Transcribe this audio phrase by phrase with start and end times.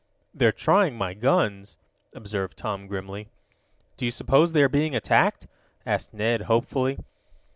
[0.33, 1.77] "They're trying my guns,"
[2.15, 3.29] observed Tom grimly.
[3.97, 5.45] "Do you suppose they are being attacked?"
[5.85, 6.97] asked Ned, hopefully.